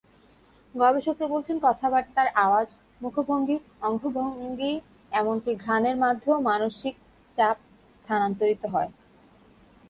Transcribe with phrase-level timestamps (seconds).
[0.75, 2.69] গবেষকেরা বলছেন কথাবার্তার আওয়াজ,
[3.01, 3.57] মুখভঙ্গি,
[3.81, 6.95] অঙ্গভঙ্গি—এমনকি ঘ্রাণের মাধ্যমেও মানসিক
[7.37, 7.57] চাপ
[7.99, 8.89] স্থানান্তরিত হয়।